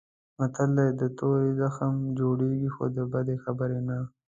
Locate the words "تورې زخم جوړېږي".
1.17-2.69